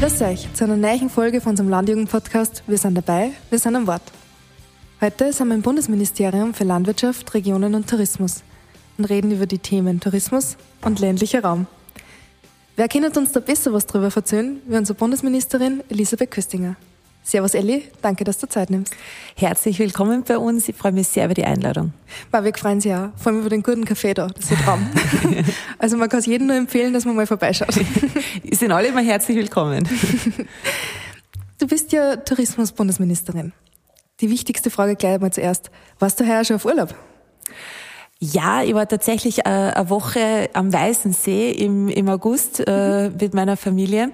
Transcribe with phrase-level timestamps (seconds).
[0.00, 2.62] Grüß euch zu einer neuen Folge von unserem Landjugend-Podcast.
[2.68, 4.02] Wir sind dabei, wir sind am Wort.
[5.00, 8.44] Heute sind wir im Bundesministerium für Landwirtschaft, Regionen und Tourismus
[8.96, 11.66] und reden über die Themen Tourismus und ländlicher Raum.
[12.76, 16.76] Wer kann uns da besser was darüber erzählen, wie unsere Bundesministerin Elisabeth Köstinger.
[17.28, 18.94] Servus Elli, danke, dass du Zeit nimmst.
[19.36, 20.66] Herzlich willkommen bei uns.
[20.66, 21.92] Ich freue mich sehr über die Einladung.
[22.30, 24.28] War wir freuen sich auch, vor allem über den guten Kaffee da.
[24.28, 24.88] Das ist ein Traum.
[25.78, 27.76] also man kann es jedem nur empfehlen, dass man mal vorbeischaut.
[28.44, 29.86] Die sind alle immer herzlich willkommen.
[31.58, 33.52] Du bist ja Tourismusbundesministerin.
[34.22, 35.70] Die wichtigste Frage gleich mal zuerst.
[35.98, 36.94] Warst du heuer schon auf Urlaub?
[38.20, 43.32] Ja, ich war tatsächlich äh, eine Woche am Weißen See im, im August äh, mit
[43.32, 44.10] meiner Familie,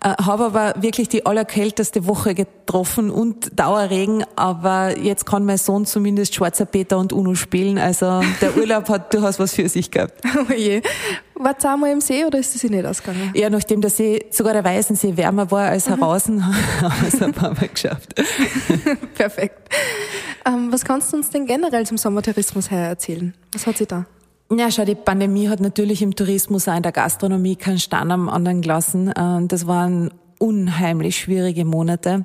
[0.00, 5.86] äh, habe aber wirklich die allerkälteste Woche getroffen und Dauerregen, aber jetzt kann mein Sohn
[5.86, 10.22] zumindest Schwarzer Peter und Uno spielen, also der Urlaub hat durchaus was für sich gehabt.
[10.38, 10.80] Oh je.
[11.34, 13.32] War es einmal im See oder ist es sich nicht ausgegangen?
[13.34, 15.96] Ja, nachdem der See, sogar der Weißen See wärmer war als mhm.
[15.96, 18.14] heraus, haben wir es ein paar Mal geschafft.
[19.14, 19.68] Perfekt.
[20.48, 23.34] Ähm, was kannst du uns denn generell zum Sommertourismus her erzählen?
[23.52, 24.06] Was hat sie da?
[24.50, 28.30] Ja, schau, die Pandemie hat natürlich im Tourismus auch in der Gastronomie keinen Stein am
[28.30, 29.12] anderen gelassen.
[29.14, 32.24] Ähm, das waren unheimlich schwierige Monate.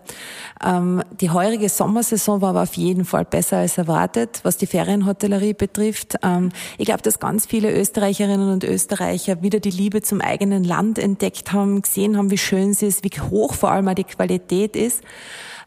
[0.64, 5.54] Ähm, die heurige Sommersaison war aber auf jeden Fall besser als erwartet, was die Ferienhotellerie
[5.54, 6.16] betrifft.
[6.24, 10.98] Ähm, ich glaube, dass ganz viele Österreicherinnen und Österreicher wieder die Liebe zum eigenen Land
[11.00, 14.78] entdeckt haben, gesehen haben, wie schön sie ist, wie hoch vor allem auch die Qualität
[14.78, 15.02] ist.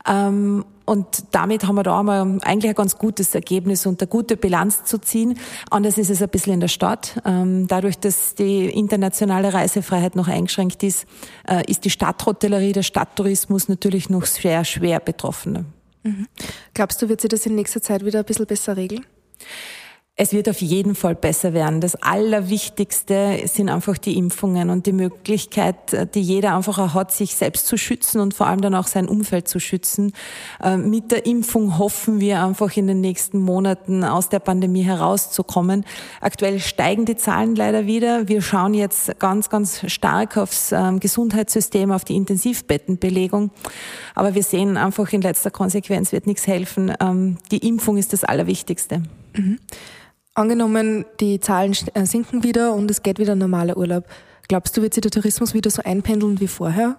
[0.09, 4.37] Ähm, und damit haben wir da einmal eigentlich ein ganz gutes Ergebnis und eine gute
[4.37, 5.37] Bilanz zu ziehen.
[5.69, 7.21] Anders ist es ein bisschen in der Stadt.
[7.25, 11.07] Ähm, dadurch, dass die internationale Reisefreiheit noch eingeschränkt ist,
[11.49, 15.67] äh, ist die Stadthotellerie, der Stadttourismus natürlich noch sehr schwer betroffen.
[16.05, 16.29] Mhm.
[16.73, 19.05] Glaubst du, wird sich das in nächster Zeit wieder ein bisschen besser regeln?
[20.19, 21.83] Es wird auf jeden Fall besser werden.
[21.83, 27.34] Das Allerwichtigste sind einfach die Impfungen und die Möglichkeit, die jeder einfach auch hat, sich
[27.34, 30.15] selbst zu schützen und vor allem dann auch sein Umfeld zu schützen.
[30.65, 35.84] Ähm, mit der Impfung hoffen wir einfach in den nächsten Monaten aus der Pandemie herauszukommen.
[36.22, 38.26] Aktuell steigen die Zahlen leider wieder.
[38.26, 43.50] Wir schauen jetzt ganz, ganz stark aufs ähm, Gesundheitssystem, auf die Intensivbettenbelegung.
[44.15, 46.94] Aber wir sehen einfach in letzter Konsequenz wird nichts helfen.
[47.03, 49.03] Ähm, die Impfung ist das Allerwichtigste.
[49.34, 49.59] Mhm.
[50.37, 54.05] Angenommen, die Zahlen äh, sinken wieder und es geht wieder normaler Urlaub.
[54.49, 56.99] Glaubst du, wird sich der Tourismus wieder so einpendeln wie vorher?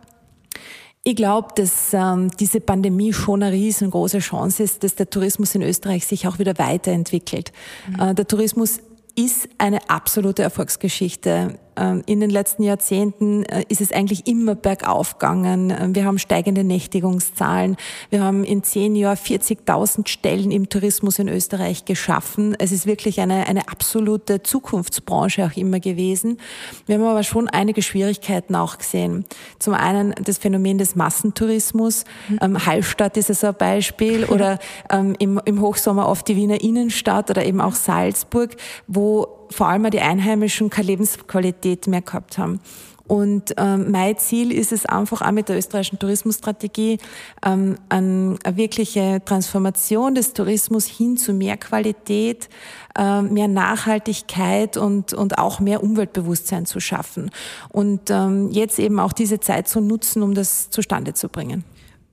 [1.03, 5.61] Ich glaube, dass ähm, diese Pandemie schon eine riesengroße Chance ist, dass der Tourismus in
[5.61, 7.51] Österreich sich auch wieder weiterentwickelt.
[7.87, 8.01] Mhm.
[8.01, 8.79] Äh, der Tourismus
[9.15, 11.59] ist eine absolute Erfolgsgeschichte.
[11.77, 15.69] Ähm, in den letzten Jahrzehnten äh, ist es eigentlich immer bergauf gegangen.
[15.69, 17.77] Ähm, wir haben steigende Nächtigungszahlen.
[18.09, 22.55] Wir haben in zehn Jahren 40.000 Stellen im Tourismus in Österreich geschaffen.
[22.59, 26.39] Es ist wirklich eine, eine absolute Zukunftsbranche auch immer gewesen.
[26.85, 29.25] Wir haben aber schon einige Schwierigkeiten auch gesehen.
[29.59, 32.05] Zum einen das Phänomen des Massentourismus.
[32.29, 32.39] Mhm.
[32.41, 34.59] Ähm, Hallstatt ist es ein Beispiel oder
[34.89, 38.55] ähm, im, im Hochsommer oft die Wiener Innenstadt oder eben auch Salzburg,
[38.87, 42.59] wo vor allem die Einheimischen keine Lebensqualität mehr gehabt haben.
[43.07, 46.97] Und ähm, mein Ziel ist es einfach auch mit der österreichischen Tourismusstrategie
[47.45, 52.49] ähm, eine, eine wirkliche Transformation des Tourismus hin zu mehr Qualität,
[52.97, 57.31] äh, mehr Nachhaltigkeit und, und auch mehr Umweltbewusstsein zu schaffen.
[57.69, 61.63] Und ähm, jetzt eben auch diese Zeit zu nutzen, um das zustande zu bringen.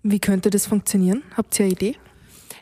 [0.05, 1.25] Wie könnte das funktionieren?
[1.37, 1.97] Habt ihr eine Idee?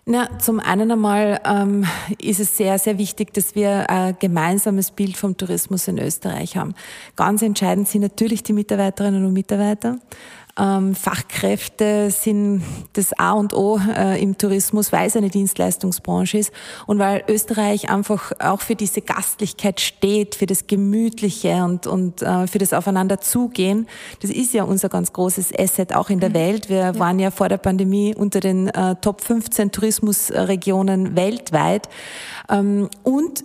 [0.04, 1.86] Na, zum einen einmal ähm,
[2.20, 6.74] ist es sehr, sehr wichtig, dass wir ein gemeinsames Bild vom Tourismus in Österreich haben.
[7.14, 10.00] Ganz entscheidend sind natürlich die Mitarbeiterinnen und Mitarbeiter.
[10.58, 16.52] Ähm, Fachkräfte sind das A und O äh, im Tourismus, weil es eine Dienstleistungsbranche ist
[16.86, 22.46] und weil Österreich einfach auch für diese Gastlichkeit steht, für das Gemütliche und, und äh,
[22.46, 23.88] für das Aufeinanderzugehen.
[24.20, 26.34] Das ist ja unser ganz großes Asset auch in der mhm.
[26.34, 26.68] Welt.
[26.68, 26.98] Wir ja.
[26.98, 31.88] waren ja vor der Pandemie unter den äh, Top 15 Tourismusregionen weltweit.
[32.50, 33.44] Ähm, und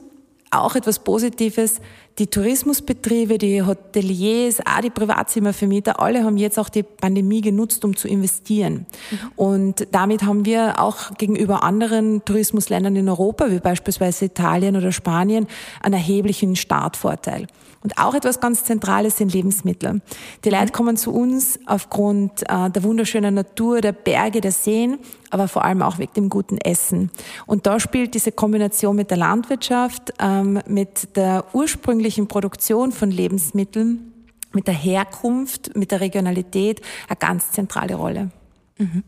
[0.52, 1.80] auch etwas Positives,
[2.20, 7.96] die Tourismusbetriebe, die Hoteliers, auch die Privatzimmervermieter, alle haben jetzt auch die Pandemie genutzt, um
[7.96, 8.88] zu investieren.
[9.12, 9.18] Mhm.
[9.36, 15.48] Und damit haben wir auch gegenüber anderen Tourismusländern in Europa, wie beispielsweise Italien oder Spanien,
[15.82, 17.48] einen erheblichen Startvorteil.
[17.84, 20.02] Und auch etwas ganz Zentrales sind Lebensmittel.
[20.44, 20.72] Die Leute mhm.
[20.72, 24.98] kommen zu uns aufgrund äh, der wunderschönen Natur, der Berge, der Seen,
[25.30, 27.12] aber vor allem auch wegen dem guten Essen.
[27.46, 34.14] Und da spielt diese Kombination mit der Landwirtschaft, ähm, mit der ursprünglichen Produktion von Lebensmitteln,
[34.54, 38.32] mit der Herkunft, mit der Regionalität eine ganz zentrale Rolle.
[38.78, 39.04] Mhm.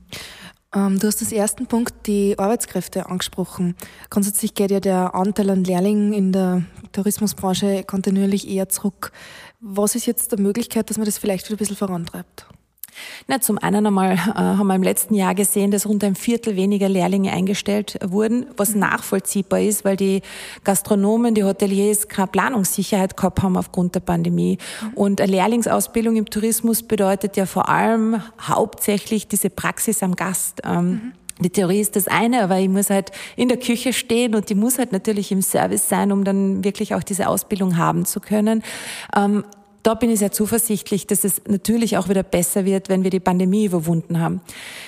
[0.75, 3.75] Ähm, du hast als ersten Punkt die Arbeitskräfte angesprochen.
[4.09, 9.11] Grundsätzlich geht ja der Anteil an Lehrlingen in der Tourismusbranche kontinuierlich eher zurück.
[9.59, 12.45] Was ist jetzt die Möglichkeit, dass man das vielleicht wieder ein bisschen vorantreibt?
[13.27, 16.55] Na, zum einen einmal äh, haben wir im letzten Jahr gesehen, dass rund ein Viertel
[16.55, 20.21] weniger Lehrlinge eingestellt wurden, was nachvollziehbar ist, weil die
[20.63, 24.57] Gastronomen, die Hoteliers keine Planungssicherheit gehabt haben aufgrund der Pandemie.
[24.95, 30.61] Und eine Lehrlingsausbildung im Tourismus bedeutet ja vor allem hauptsächlich diese Praxis am Gast.
[30.65, 31.11] Ähm, mhm.
[31.41, 34.55] Die Theorie ist das eine, aber ich muss halt in der Küche stehen und die
[34.55, 38.61] muss halt natürlich im Service sein, um dann wirklich auch diese Ausbildung haben zu können.
[39.15, 39.45] Ähm,
[39.83, 43.19] da bin ich sehr zuversichtlich, dass es natürlich auch wieder besser wird, wenn wir die
[43.19, 44.41] Pandemie überwunden haben.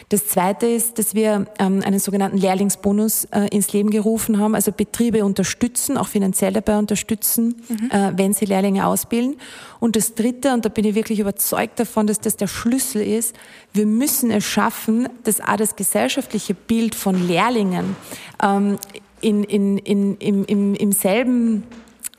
[0.09, 4.71] Das Zweite ist, dass wir ähm, einen sogenannten Lehrlingsbonus äh, ins Leben gerufen haben, also
[4.71, 7.91] Betriebe unterstützen, auch finanziell dabei unterstützen, mhm.
[7.91, 9.38] äh, wenn sie Lehrlinge ausbilden.
[9.79, 13.35] Und das Dritte, und da bin ich wirklich überzeugt davon, dass das der Schlüssel ist,
[13.73, 17.95] wir müssen es schaffen, dass auch das gesellschaftliche Bild von Lehrlingen
[18.43, 18.77] ähm,
[19.21, 21.63] in, in, in, im, im, im selben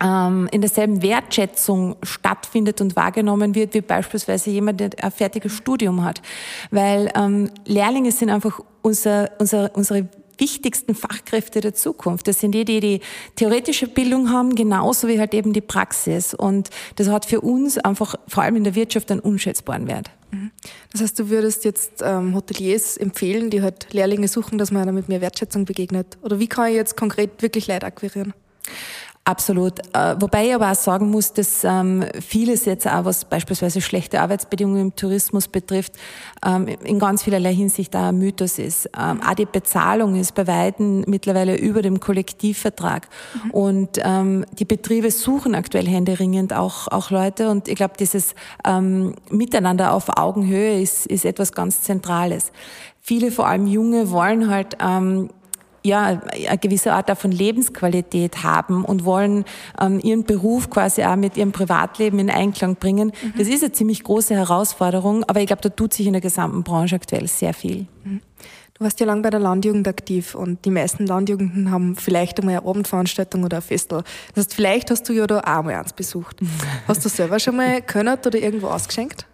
[0.02, 6.20] in derselben Wertschätzung stattfindet und wahrgenommen wird, wie beispielsweise jemand, der ein fertiges Studium hat.
[6.72, 10.08] Weil ähm, Lehrlinge sind einfach unser, unser, unsere
[10.38, 12.26] wichtigsten Fachkräfte der Zukunft.
[12.26, 13.00] Das sind die, die die
[13.36, 16.34] theoretische Bildung haben, genauso wie halt eben die Praxis.
[16.34, 20.10] Und das hat für uns einfach vor allem in der Wirtschaft einen unschätzbaren Wert.
[20.32, 20.50] Mhm.
[20.90, 24.92] Das heißt, du würdest jetzt ähm, Hoteliers empfehlen, die halt Lehrlinge suchen, dass man einer
[24.92, 26.18] mit mehr Wertschätzung begegnet?
[26.22, 28.34] Oder wie kann ich jetzt konkret wirklich Leute akquirieren?
[29.24, 29.78] Absolut.
[29.94, 34.20] Äh, wobei ich aber auch sagen muss, dass ähm, vieles jetzt auch, was beispielsweise schlechte
[34.20, 35.92] Arbeitsbedingungen im Tourismus betrifft,
[36.44, 38.90] ähm, in ganz vielerlei Hinsicht auch ein Mythos ist.
[38.98, 43.08] Ähm, auch die Bezahlung ist bei Weitem mittlerweile über dem Kollektivvertrag.
[43.44, 43.50] Mhm.
[43.52, 44.00] Und
[44.58, 47.50] die Betriebe suchen aktuell händeringend auch, auch Leute.
[47.50, 48.34] Und ich glaube, dieses
[49.30, 52.52] Miteinander auf Augenhöhe ist, ist etwas ganz Zentrales.
[53.00, 54.76] Viele, vor allem Junge, wollen halt
[55.84, 59.44] ja, eine gewisse Art von Lebensqualität haben und wollen
[59.80, 63.12] ähm, ihren Beruf quasi auch mit ihrem Privatleben in Einklang bringen.
[63.22, 63.34] Mhm.
[63.36, 66.62] Das ist eine ziemlich große Herausforderung, aber ich glaube, da tut sich in der gesamten
[66.62, 67.86] Branche aktuell sehr viel.
[68.04, 68.20] Mhm.
[68.74, 72.56] Du warst ja lang bei der Landjugend aktiv und die meisten Landjugenden haben vielleicht einmal
[72.56, 74.02] eine Abendveranstaltung oder ein Festel.
[74.34, 76.38] Das heißt, vielleicht hast du ja da auch mal eins besucht.
[76.88, 79.26] Hast du selber schon mal können oder irgendwo ausgeschenkt?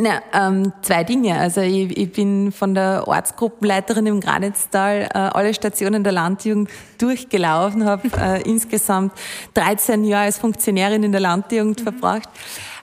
[0.00, 1.36] Na, ähm, zwei Dinge.
[1.36, 7.84] Also ich, ich bin von der Ortsgruppenleiterin im Granitztal äh, alle Stationen der Landjugend durchgelaufen,
[7.84, 9.12] habe äh, insgesamt
[9.54, 11.82] 13 Jahre als Funktionärin in der Landjugend mhm.
[11.82, 12.28] verbracht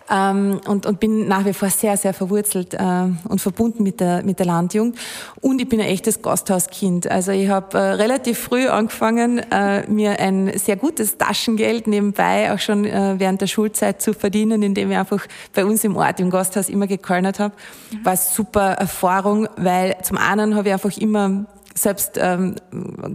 [0.09, 2.79] ähm, und, und bin nach wie vor sehr, sehr verwurzelt äh,
[3.27, 4.97] und verbunden mit der, mit der Landjugend.
[5.41, 7.09] Und ich bin ein echtes Gasthauskind.
[7.09, 12.59] Also ich habe äh, relativ früh angefangen, äh, mir ein sehr gutes Taschengeld nebenbei auch
[12.59, 16.29] schon äh, während der Schulzeit zu verdienen, indem ich einfach bei uns im Ort im
[16.29, 17.53] Gasthaus immer gekölnert habe.
[18.03, 21.45] War super Erfahrung, weil zum einen habe ich einfach immer
[21.77, 22.55] selbst ähm,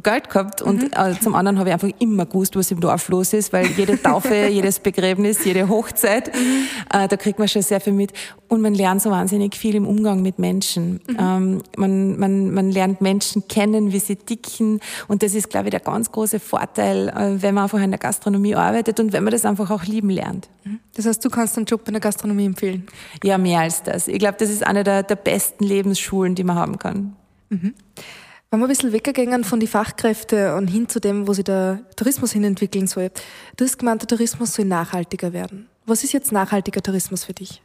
[0.02, 0.90] Geld gehabt und mhm.
[0.94, 4.00] äh, zum anderen habe ich einfach immer gewusst, was im Dorf los ist, weil jede
[4.00, 6.66] Taufe, jedes Begräbnis, jede Hochzeit, mhm.
[6.92, 8.12] äh, da kriegt man schon sehr viel mit
[8.48, 11.00] und man lernt so wahnsinnig viel im Umgang mit Menschen.
[11.08, 11.16] Mhm.
[11.18, 15.70] Ähm, man, man, man lernt Menschen kennen, wie sie dicken und das ist, glaube ich,
[15.70, 19.30] der ganz große Vorteil, äh, wenn man einfach in der Gastronomie arbeitet und wenn man
[19.32, 20.50] das einfach auch lieben lernt.
[20.64, 20.80] Mhm.
[20.94, 22.86] Das heißt, du kannst einen Job in der Gastronomie empfehlen?
[23.24, 24.06] Ja, mehr als das.
[24.06, 27.16] Ich glaube, das ist eine der, der besten Lebensschulen, die man haben kann.
[27.48, 27.74] Mhm.
[28.52, 31.82] Wenn wir ein bisschen weggegangen von den Fachkräften und hin zu dem, wo sich der
[31.94, 33.12] Tourismus hin entwickeln soll.
[33.56, 35.68] Du hast gemeint, der Tourismus soll nachhaltiger werden.
[35.86, 37.62] Was ist jetzt nachhaltiger Tourismus für dich?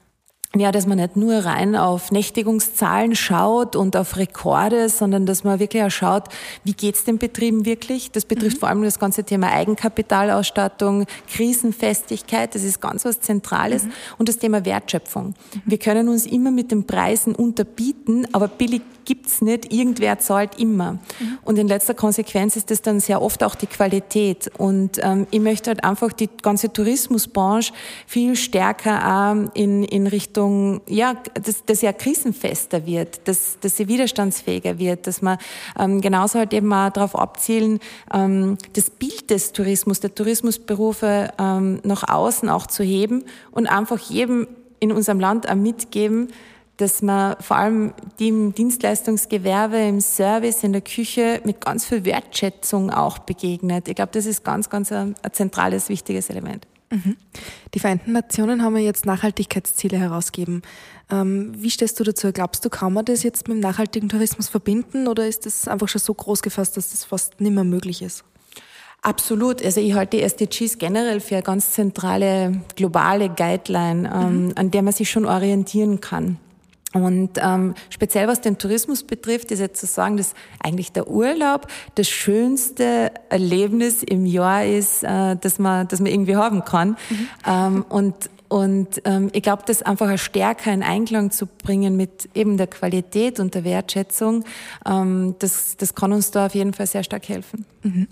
[0.58, 5.60] ja, dass man nicht nur rein auf Nächtigungszahlen schaut und auf Rekorde, sondern dass man
[5.60, 6.30] wirklich auch schaut,
[6.63, 8.12] wie geht's den Betrieben wirklich.
[8.12, 8.60] Das betrifft mhm.
[8.62, 13.92] vor allem das ganze Thema Eigenkapitalausstattung, Krisenfestigkeit, das ist ganz was Zentrales mhm.
[14.18, 15.27] und das Thema Wertschöpfung.
[15.27, 15.62] Mhm.
[15.65, 20.93] Wir können uns immer mit den Preisen unterbieten, aber billig gibt's nicht, irgendwer zahlt immer.
[20.93, 21.38] Mhm.
[21.43, 24.51] Und in letzter Konsequenz ist das dann sehr oft auch die Qualität.
[24.57, 27.74] Und ähm, ich möchte halt einfach die ganze Tourismusbranche
[28.07, 33.88] viel stärker ähm, in, in Richtung, ja, dass, dass ja krisenfester wird, dass, dass sie
[33.88, 35.38] widerstandsfähiger wird, dass man
[35.79, 37.79] ähm, genauso halt eben auch darauf abzielen,
[38.13, 44.00] ähm, das Bild des Tourismus, der Tourismusberufe ähm, nach außen auch zu heben und einfach
[44.00, 44.47] jedem
[44.79, 46.29] in unserem Land auch mitgeben,
[46.77, 52.05] dass man vor allem die im Dienstleistungsgewerbe, im Service, in der Küche mit ganz viel
[52.05, 53.88] Wertschätzung auch begegnet.
[53.88, 56.67] Ich glaube, das ist ganz, ganz ein, ein zentrales, wichtiges Element.
[56.91, 57.17] Mhm.
[57.74, 60.62] Die Vereinten Nationen haben ja jetzt Nachhaltigkeitsziele herausgegeben.
[61.10, 62.32] Ähm, wie stehst du dazu?
[62.32, 65.88] Glaubst du, kann man das jetzt mit dem nachhaltigen Tourismus verbinden oder ist das einfach
[65.88, 68.24] schon so groß gefasst, dass das fast nicht mehr möglich ist?
[69.01, 69.63] Absolut.
[69.63, 74.53] Also ich halte die SDGs generell für eine ganz zentrale globale Guideline, ähm, mhm.
[74.55, 76.39] an der man sich schon orientieren kann.
[76.96, 80.34] Und ähm, speziell was den Tourismus betrifft, ist jetzt zu sagen, dass
[80.64, 86.38] eigentlich der Urlaub das schönste Erlebnis im Jahr ist, äh, das man, das man irgendwie
[86.38, 86.96] haben kann.
[87.10, 87.28] Mhm.
[87.46, 92.30] Ähm, und und ähm, ich glaube, das einfach ein stärker in Einklang zu bringen mit
[92.34, 94.46] eben der Qualität und der Wertschätzung,
[94.86, 97.66] ähm, das, das kann uns da auf jeden Fall sehr stark helfen.
[97.82, 98.08] Mhm.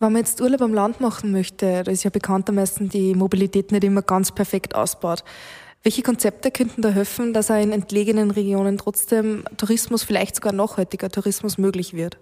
[0.00, 3.84] Wenn man jetzt Urlaub am Land machen möchte, da ist ja bekanntermaßen die Mobilität nicht
[3.84, 5.22] immer ganz perfekt ausbaut.
[5.84, 11.08] Welche Konzepte könnten da helfen, dass auch in entlegenen Regionen trotzdem Tourismus, vielleicht sogar nachhaltiger
[11.08, 12.18] Tourismus möglich wird?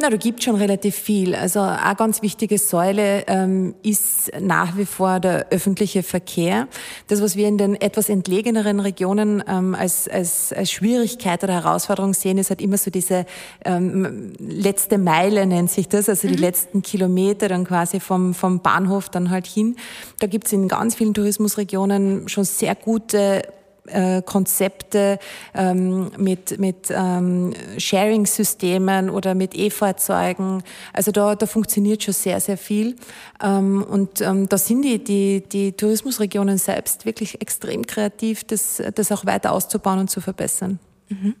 [0.00, 1.34] Na, da gibt schon relativ viel.
[1.34, 6.68] Also eine ganz wichtige Säule ähm, ist nach wie vor der öffentliche Verkehr.
[7.08, 12.14] Das, was wir in den etwas entlegeneren Regionen ähm, als, als, als Schwierigkeit oder Herausforderung
[12.14, 13.26] sehen, ist halt immer so diese
[13.64, 16.42] ähm, letzte Meile nennt sich das, also die mhm.
[16.42, 19.74] letzten Kilometer dann quasi vom, vom Bahnhof dann halt hin.
[20.20, 23.42] Da gibt es in ganz vielen Tourismusregionen schon sehr gute
[23.88, 25.18] äh, Konzepte
[25.54, 30.62] ähm, mit, mit ähm, Sharing-Systemen oder mit E-Fahrzeugen.
[30.92, 32.96] Also da, da funktioniert schon sehr, sehr viel.
[33.42, 39.12] Ähm, und ähm, da sind die, die, die Tourismusregionen selbst wirklich extrem kreativ, das, das
[39.12, 40.78] auch weiter auszubauen und zu verbessern.
[41.08, 41.34] Mhm.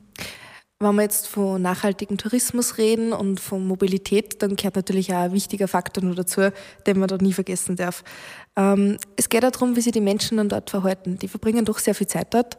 [0.80, 5.32] Wenn wir jetzt von nachhaltigem Tourismus reden und von Mobilität, dann gehört natürlich auch ein
[5.32, 6.52] wichtiger Faktor nur dazu,
[6.86, 8.04] den man da nie vergessen darf.
[8.54, 11.18] Ähm, es geht darum, wie sich die Menschen dann dort verhalten.
[11.18, 12.58] Die verbringen doch sehr viel Zeit dort.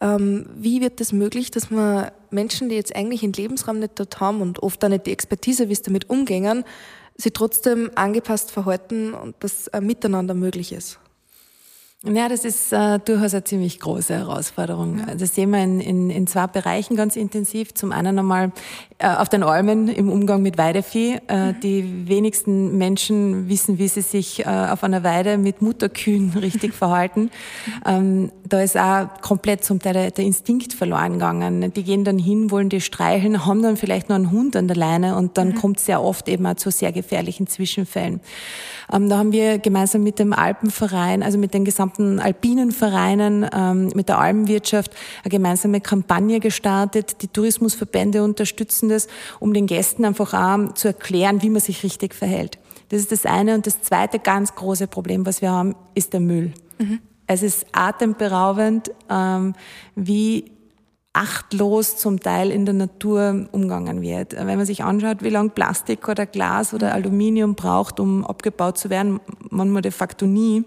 [0.00, 4.00] Ähm, wie wird es das möglich, dass man Menschen, die jetzt eigentlich einen Lebensraum nicht
[4.00, 6.64] dort haben und oft auch nicht die Expertise, wie es damit umgehen,
[7.14, 10.98] sie trotzdem angepasst verhalten und das ein Miteinander möglich ist?
[12.02, 15.00] Ja, das ist äh, durchaus eine ziemlich große Herausforderung.
[15.00, 15.14] Ja.
[15.16, 17.74] Das sehen wir in, in, in zwei Bereichen ganz intensiv.
[17.74, 18.52] Zum einen einmal
[18.96, 21.18] äh, auf den Almen im Umgang mit Weidevieh.
[21.28, 21.60] Äh, mhm.
[21.60, 27.30] Die wenigsten Menschen wissen, wie sie sich äh, auf einer Weide mit Mutterkühen richtig verhalten.
[27.84, 31.70] Ähm, da ist auch komplett zum Teil der, der Instinkt verloren gegangen.
[31.74, 34.76] Die gehen dann hin, wollen die streicheln, haben dann vielleicht noch einen Hund an der
[34.76, 35.54] Leine und dann mhm.
[35.56, 38.20] kommt es sehr oft eben auch zu sehr gefährlichen Zwischenfällen.
[38.92, 43.46] Ähm, da haben wir gemeinsam mit dem Alpenverein, also mit den gesamten gesamten alpinen Vereinen
[43.52, 44.92] ähm, mit der Alpenwirtschaft
[45.22, 47.22] eine gemeinsame Kampagne gestartet.
[47.22, 52.14] Die Tourismusverbände unterstützen das, um den Gästen einfach auch zu erklären, wie man sich richtig
[52.14, 52.58] verhält.
[52.88, 53.54] Das ist das eine.
[53.54, 56.52] Und das zweite ganz große Problem, was wir haben, ist der Müll.
[56.78, 57.00] Mhm.
[57.26, 59.54] Es ist atemberaubend, ähm,
[59.94, 60.50] wie
[61.12, 64.34] achtlos zum Teil in der Natur umgangen wird.
[64.34, 68.90] Wenn man sich anschaut, wie lange Plastik oder Glas oder Aluminium braucht, um abgebaut zu
[68.90, 69.20] werden,
[69.50, 70.64] manchmal de facto nie,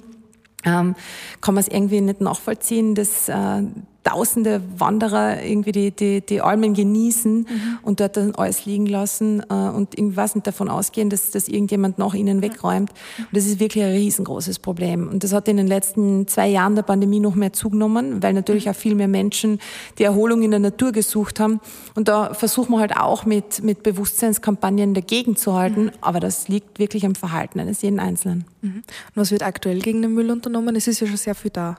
[0.65, 0.95] ähm,
[1.41, 3.63] kann man es irgendwie nicht nachvollziehen, dass äh,
[4.03, 7.79] tausende Wanderer irgendwie die, die, die Almen genießen mhm.
[7.83, 11.97] und dort dann alles liegen lassen äh, und irgendwas nicht davon ausgehen, dass, dass irgendjemand
[11.97, 12.91] nach ihnen wegräumt.
[13.17, 15.07] Und das ist wirklich ein riesengroßes Problem.
[15.07, 18.69] Und das hat in den letzten zwei Jahren der Pandemie noch mehr zugenommen, weil natürlich
[18.69, 19.59] auch viel mehr Menschen
[19.97, 21.61] die Erholung in der Natur gesucht haben.
[21.95, 25.91] Und da versuchen wir halt auch mit, mit Bewusstseinskampagnen dagegen zu halten, mhm.
[26.01, 28.45] aber das liegt wirklich am Verhalten eines jeden Einzelnen.
[28.61, 28.75] Mhm.
[28.75, 30.75] Und was wird aktuell gegen den Müll unternommen?
[30.75, 31.77] Es ist ja schon sehr viel da.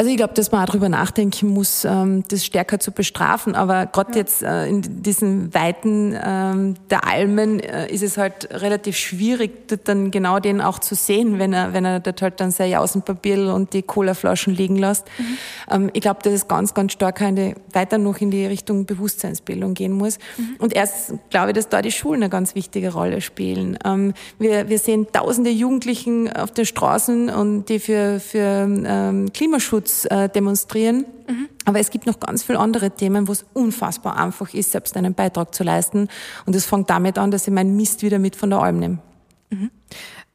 [0.00, 3.54] Also ich glaube, dass man auch darüber nachdenken muss, ähm, das stärker zu bestrafen.
[3.54, 4.16] Aber gerade ja.
[4.16, 10.10] jetzt äh, in diesen Weiten ähm, der Almen äh, ist es halt relativ schwierig, dann
[10.10, 13.74] genau den auch zu sehen, wenn er, wenn er dort halt dann sein Außenpapier und
[13.74, 15.04] die Colaflaschen liegen lässt.
[15.18, 15.36] Mhm.
[15.70, 19.74] Ähm, ich glaube, dass es ganz, ganz stark eine, weiter noch in die Richtung Bewusstseinsbildung
[19.74, 20.16] gehen muss.
[20.38, 20.56] Mhm.
[20.60, 23.76] Und erst glaube ich, dass da die Schulen eine ganz wichtige Rolle spielen.
[24.38, 30.28] Wir, wir sehen tausende Jugendlichen auf den Straßen und die für, für Klimaschutz Klimaschutz äh,
[30.28, 31.04] demonstrieren.
[31.28, 31.48] Mhm.
[31.64, 35.14] Aber es gibt noch ganz viele andere Themen, wo es unfassbar einfach ist, selbst einen
[35.14, 36.08] Beitrag zu leisten.
[36.46, 38.98] Und es fängt damit an, dass ich meinen Mist wieder mit von der Alm nehme.
[39.50, 39.70] Mhm.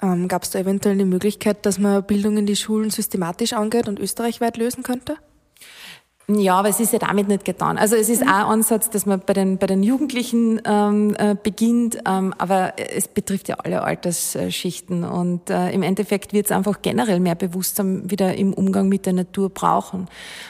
[0.02, 3.88] Ähm, Gab es da eventuell eine Möglichkeit, dass man Bildung in die Schulen systematisch angeht
[3.88, 5.18] und österreichweit lösen könnte?
[6.28, 7.78] Ja, aber es ist ja damit nicht getan.
[7.78, 8.30] Also es ist mhm.
[8.30, 12.74] auch ein Ansatz, dass man bei den, bei den Jugendlichen ähm, äh, beginnt, ähm, aber
[12.78, 18.10] es betrifft ja alle Altersschichten und äh, im Endeffekt wird es einfach generell mehr Bewusstsein
[18.10, 20.08] wieder im Umgang mit der Natur brauchen.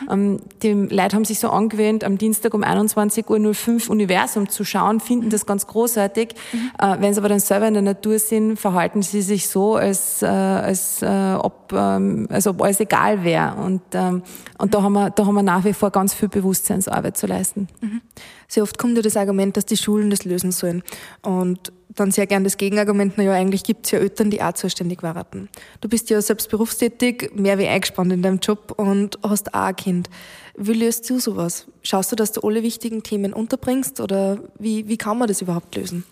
[0.08, 0.12] Mhm.
[0.12, 5.02] Ähm, die Leute haben sich so angewöhnt, am Dienstag um 21.05 Uhr Universum zu schauen,
[5.02, 6.36] finden das ganz großartig.
[6.54, 6.72] Mhm.
[6.80, 10.22] Äh, wenn sie aber dann selber in der Natur sind, verhalten sie sich so, als,
[10.22, 13.56] äh, als, äh, ob, ähm, als ob alles egal wäre.
[13.56, 14.24] Und, ähm,
[14.58, 17.68] und da haben wir, da haben wir nach wie vor ganz viel Bewusstseinsarbeit zu leisten.
[17.82, 18.02] Mhm.
[18.48, 20.84] Sehr oft kommt ja das Argument, dass die Schulen das lösen sollen.
[21.22, 25.02] Und dann sehr gern das Gegenargument, naja, eigentlich gibt es ja Eltern, die auch zuständig
[25.04, 25.50] waren.
[25.82, 29.76] Du bist ja selbst berufstätig, mehr wie eingespannt in deinem Job und hast auch ein
[29.76, 30.10] Kind.
[30.58, 31.68] Wie löst du sowas?
[31.84, 35.76] Schaust du, dass du alle wichtigen Themen unterbringst oder wie, wie kann man das überhaupt
[35.76, 36.04] lösen?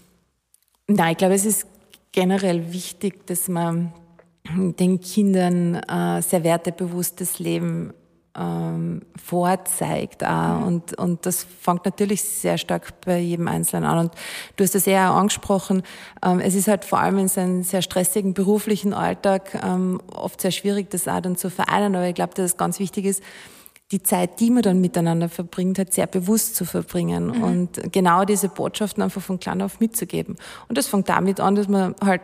[0.88, 1.65] Nein, ich glaube, es ist
[2.12, 3.93] generell wichtig, dass man
[4.55, 7.93] den Kindern äh, sehr wertebewusstes Leben
[8.38, 10.24] ähm, vorzeigt.
[10.24, 10.60] Auch.
[10.60, 10.63] Mhm.
[10.63, 14.00] Und, und das fängt natürlich sehr stark bei jedem Einzelnen an.
[14.00, 14.12] Und
[14.56, 15.84] du hast es eher angesprochen,
[16.24, 20.52] ähm, es ist halt vor allem in seinem sehr stressigen beruflichen Alltag ähm, oft sehr
[20.52, 21.96] schwierig, das auch dann zu vereinen.
[21.96, 23.24] Aber ich glaube, dass es ganz wichtig ist,
[23.92, 27.44] die Zeit, die man dann miteinander verbringt, halt sehr bewusst zu verbringen mhm.
[27.44, 30.36] und genau diese Botschaften einfach von klein auf mitzugeben.
[30.68, 32.22] Und das fängt damit an, dass man halt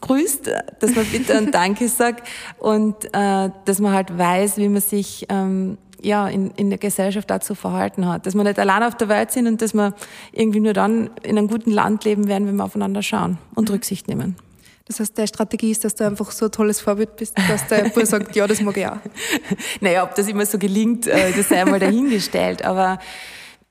[0.00, 4.80] grüßt, dass man bitte und Danke sagt und äh, dass man halt weiß, wie man
[4.80, 8.26] sich ähm, ja, in, in der Gesellschaft dazu verhalten hat.
[8.26, 9.94] Dass wir nicht allein auf der Welt sind und dass wir
[10.32, 13.74] irgendwie nur dann in einem guten Land leben werden, wenn wir aufeinander schauen und mhm.
[13.74, 14.36] Rücksicht nehmen.
[14.86, 17.84] Das heißt, der Strategie ist, dass du einfach so ein tolles Vorbild bist, dass der
[17.88, 18.98] Bub sagt, ja, das mag ich auch.
[19.80, 22.62] Naja, ob das immer so gelingt, äh, das sei einmal dahingestellt.
[22.64, 22.98] Aber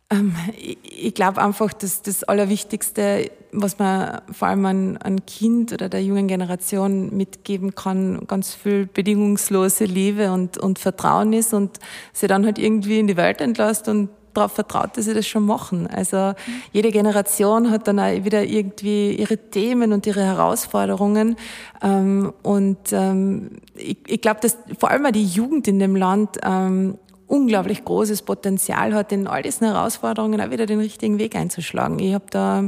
[0.10, 0.36] ähm,
[0.82, 6.04] ich glaube einfach, dass das Allerwichtigste, was man vor allem an, an Kind oder der
[6.04, 11.80] jungen Generation mitgeben kann, ganz viel bedingungslose Liebe und, und Vertrauen ist und
[12.12, 15.46] sie dann halt irgendwie in die Welt entlässt und darauf vertraut, dass sie das schon
[15.46, 15.88] machen.
[15.88, 16.34] Also
[16.72, 21.36] jede Generation hat dann auch wieder irgendwie ihre Themen und ihre Herausforderungen.
[21.82, 26.98] Ähm, und ähm, ich, glaube, dass vor allem auch die Jugend in dem Land ähm,
[27.28, 32.00] unglaublich großes Potenzial hat, in all diesen Herausforderungen auch wieder den richtigen Weg einzuschlagen.
[32.00, 32.66] Ich habe da,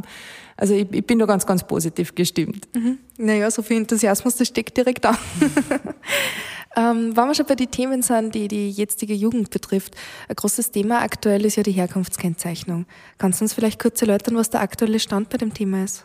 [0.58, 2.68] also ich, ich, bin da ganz, ganz positiv gestimmt.
[2.74, 3.00] Mhm.
[3.18, 5.12] Naja, so viel Enthusiasmus, das steckt direkt da.
[6.78, 9.96] ähm, wenn wir schon bei den Themen sind, die die jetzige Jugend betrifft,
[10.30, 12.86] ein großes Thema aktuell ist ja die Herkunftskennzeichnung.
[13.18, 16.04] Kannst du uns vielleicht kurz erläutern, was der aktuelle Stand bei dem Thema ist?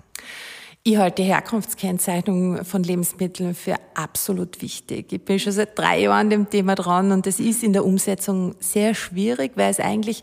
[0.82, 5.12] Ich halte die Herkunftskennzeichnung von Lebensmitteln für absolut wichtig.
[5.12, 7.84] Ich bin schon seit drei Jahren an dem Thema dran und es ist in der
[7.84, 10.22] Umsetzung sehr schwierig, weil es eigentlich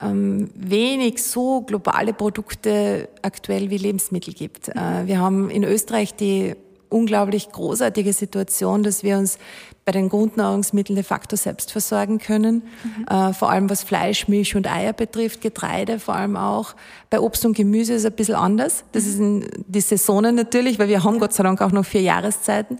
[0.00, 4.68] ähm, wenig so globale Produkte aktuell wie Lebensmittel gibt.
[4.68, 6.54] Äh, wir haben in Österreich die
[6.88, 9.38] unglaublich großartige Situation, dass wir uns
[9.84, 12.62] bei den Grundnahrungsmitteln de facto selbst versorgen können.
[12.84, 13.06] Mhm.
[13.08, 16.74] Äh, vor allem was Fleisch, Milch und Eier betrifft, Getreide vor allem auch.
[17.10, 18.84] Bei Obst und Gemüse ist es ein bisschen anders.
[18.92, 19.42] Das mhm.
[19.42, 22.78] ist die Saisonen natürlich, weil wir haben Gott sei Dank auch noch vier Jahreszeiten.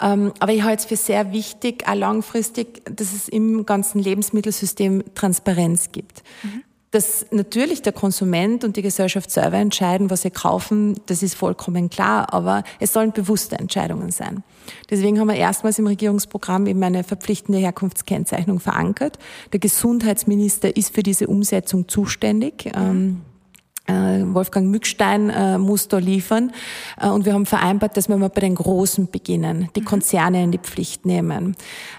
[0.00, 5.02] Ähm, aber ich halte es für sehr wichtig, auch langfristig, dass es im ganzen Lebensmittelsystem
[5.14, 6.22] Transparenz gibt.
[6.42, 11.34] Mhm dass natürlich der Konsument und die Gesellschaft selber entscheiden, was sie kaufen, das ist
[11.34, 14.42] vollkommen klar, aber es sollen bewusste Entscheidungen sein.
[14.88, 19.18] Deswegen haben wir erstmals im Regierungsprogramm eben eine verpflichtende Herkunftskennzeichnung verankert.
[19.52, 22.72] Der Gesundheitsminister ist für diese Umsetzung zuständig.
[22.74, 23.20] Mhm.
[23.88, 26.52] Äh, Wolfgang Mückstein äh, muss da liefern.
[27.00, 29.86] Äh, und wir haben vereinbart, dass wir mal bei den Großen beginnen, die mhm.
[29.86, 31.56] Konzerne in die Pflicht nehmen.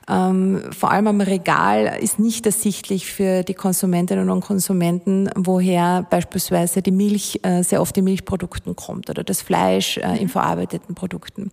[0.07, 6.83] Ähm, vor allem am Regal ist nicht ersichtlich für die Konsumentinnen und Konsumenten, woher beispielsweise
[6.83, 10.29] die Milch, sehr oft die Milchprodukten kommt oder das Fleisch in mhm.
[10.29, 11.51] verarbeiteten Produkten.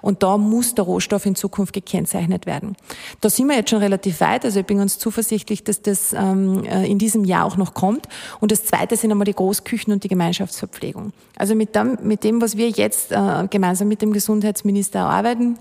[0.00, 2.76] Und da muss der Rohstoff in Zukunft gekennzeichnet werden.
[3.20, 4.44] Da sind wir jetzt schon relativ weit.
[4.44, 8.08] Also ich bin ganz zuversichtlich, dass das ähm, in diesem Jahr auch noch kommt.
[8.40, 11.12] Und das Zweite sind einmal die Großküchen Küchen und die Gemeinschaftsverpflegung.
[11.36, 15.58] Also mit dem, mit dem was wir jetzt äh, gemeinsam mit dem Gesundheitsminister arbeiten,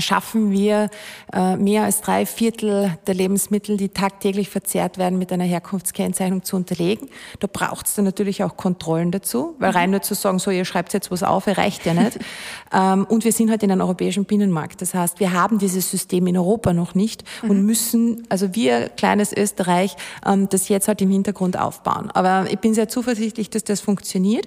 [0.00, 0.90] schaffen wir
[1.32, 6.56] äh, mehr als drei Viertel der Lebensmittel, die tagtäglich verzehrt werden, mit einer Herkunftskennzeichnung zu
[6.56, 7.08] unterlegen.
[7.40, 10.64] Da braucht es dann natürlich auch Kontrollen dazu, weil rein nur zu sagen, so ihr
[10.64, 12.18] schreibt jetzt was auf, reicht ja nicht.
[12.70, 14.82] Ähm, und wir sind halt in einem europäischen Binnenmarkt.
[14.82, 17.64] Das heißt, wir haben dieses System in Europa noch nicht und mhm.
[17.66, 22.10] müssen, also wir, kleines Österreich, ähm, das jetzt halt im Hintergrund aufbauen.
[22.12, 24.46] Aber ich bin sehr zuversichtlich, dass das funktioniert.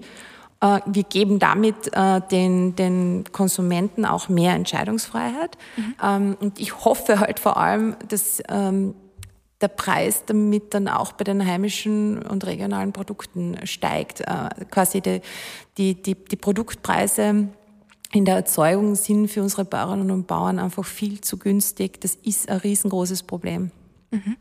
[0.62, 5.58] Äh, wir geben damit äh, den, den Konsumenten auch mehr Entscheidungsfreiheit.
[5.76, 5.96] Mhm.
[6.02, 8.94] Ähm, und ich hoffe halt vor allem, dass ähm,
[9.60, 14.22] der Preis damit dann auch bei den heimischen und regionalen Produkten steigt.
[14.22, 15.22] Äh, quasi die,
[15.78, 17.48] die, die, die Produktpreise
[18.14, 22.02] in der Erzeugung sind für unsere Bauerinnen und Bauern einfach viel zu günstig.
[22.02, 23.72] Das ist ein riesengroßes Problem.
[24.12, 24.36] Mhm.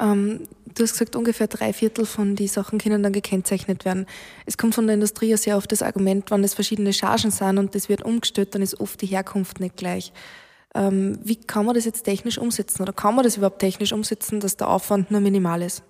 [0.00, 0.40] Ähm,
[0.74, 4.06] du hast gesagt, ungefähr drei Viertel von den Sachen können dann gekennzeichnet werden.
[4.46, 7.58] Es kommt von der Industrie ja sehr oft das Argument, wenn es verschiedene Chargen sind
[7.58, 10.12] und das wird umgestellt, dann ist oft die Herkunft nicht gleich.
[10.74, 14.40] Ähm, wie kann man das jetzt technisch umsetzen oder kann man das überhaupt technisch umsetzen,
[14.40, 15.84] dass der Aufwand nur minimal ist?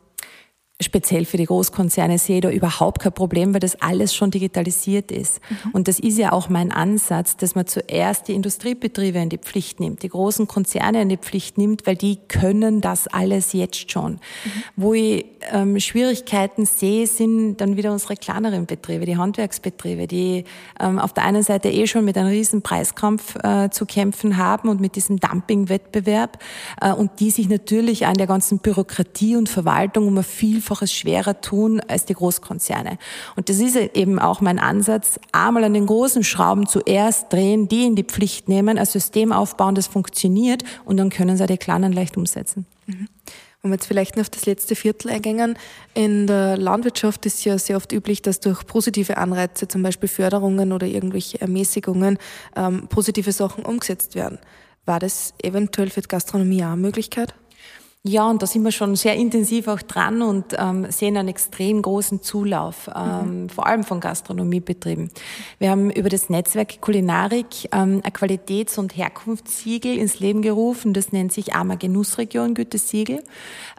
[0.85, 5.11] Speziell für die Großkonzerne sehe ich da überhaupt kein Problem, weil das alles schon digitalisiert
[5.11, 5.41] ist.
[5.49, 5.71] Mhm.
[5.73, 9.81] Und das ist ja auch mein Ansatz, dass man zuerst die Industriebetriebe in die Pflicht
[9.81, 14.13] nimmt, die großen Konzerne in die Pflicht nimmt, weil die können das alles jetzt schon.
[14.13, 14.19] Mhm.
[14.77, 20.45] Wo ich ähm, Schwierigkeiten sehe, sind dann wieder unsere kleineren Betriebe, die Handwerksbetriebe, die
[20.81, 24.69] ähm, auf der einen Seite eh schon mit einem riesen Preiskampf äh, zu kämpfen haben
[24.69, 26.39] und mit diesem Dumpingwettbewerb
[26.81, 30.93] äh, und die sich natürlich an der ganzen Bürokratie und Verwaltung um ein viel Vielfaches
[30.93, 32.99] schwerer tun als die Großkonzerne.
[33.37, 37.85] Und das ist eben auch mein Ansatz, einmal an den großen Schrauben zuerst drehen, die
[37.85, 41.93] in die Pflicht nehmen, ein System aufbauen, das funktioniert und dann können sie die Kleinen
[41.93, 42.67] leicht umsetzen.
[42.87, 43.09] Mhm.
[43.63, 45.57] Wenn wir jetzt vielleicht noch auf das letzte Viertel eingängen,
[45.95, 50.73] in der Landwirtschaft ist ja sehr oft üblich, dass durch positive Anreize, zum Beispiel Förderungen
[50.73, 52.19] oder irgendwelche Ermäßigungen,
[52.57, 54.39] ähm, positive Sachen umgesetzt werden.
[54.85, 57.35] War das eventuell für die Gastronomie auch eine Möglichkeit?
[58.07, 61.81] Ja, und da sind wir schon sehr intensiv auch dran und ähm, sehen einen extrem
[61.81, 63.49] großen Zulauf, ähm, mhm.
[63.49, 65.09] vor allem von Gastronomiebetrieben.
[65.59, 70.93] Wir haben über das Netzwerk Kulinarik ähm, ein Qualitäts- und Herkunftssiegel ins Leben gerufen.
[70.93, 73.23] Das nennt sich Armer Genussregion Gütesiegel.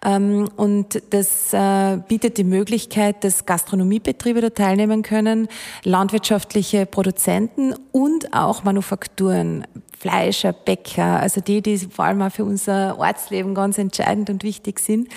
[0.03, 5.47] Ähm, und das äh, bietet die Möglichkeit, dass Gastronomiebetriebe da teilnehmen können,
[5.83, 12.97] landwirtschaftliche Produzenten und auch Manufakturen Fleischer, Bäcker, also die, die vor allem auch für unser
[12.99, 15.09] Ortsleben ganz entscheidend und wichtig sind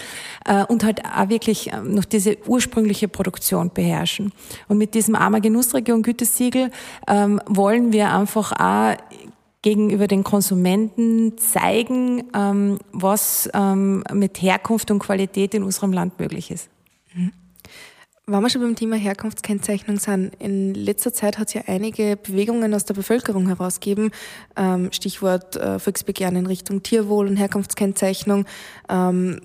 [0.44, 4.32] äh, und halt auch wirklich ähm, noch diese ursprüngliche Produktion beherrschen.
[4.68, 6.70] Und mit diesem Armer Genussregion Gütesiegel
[7.06, 8.96] ähm, wollen wir einfach auch
[9.62, 13.50] gegenüber den Konsumenten zeigen, ähm, was
[14.12, 16.70] mit Herkunft und Qualität in unserem Land möglich ist.
[17.12, 17.32] Mhm.
[18.30, 22.74] Wenn wir schon beim Thema Herkunftskennzeichnung sind, in letzter Zeit hat es ja einige Bewegungen
[22.74, 24.10] aus der Bevölkerung herausgegeben,
[24.54, 28.44] ähm, Stichwort äh, Volksbegehren in Richtung Tierwohl und Herkunftskennzeichnung,
[28.90, 29.40] ähm,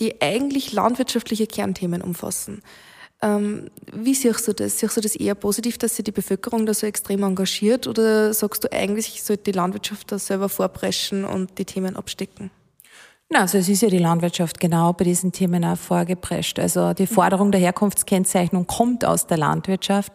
[0.00, 2.62] die eigentlich landwirtschaftliche Kernthemen umfassen.
[3.22, 4.80] Ähm, wie siehst du das?
[4.80, 8.64] Siehst du das eher positiv, dass sich die Bevölkerung da so extrem engagiert oder sagst
[8.64, 12.50] du eigentlich, sollte die Landwirtschaft da selber vorpreschen und die Themen abstecken?
[13.30, 16.58] Na, also es ist ja die Landwirtschaft genau bei diesen Themen auch vorgeprescht.
[16.58, 20.12] Also die Forderung der Herkunftskennzeichnung kommt aus der Landwirtschaft.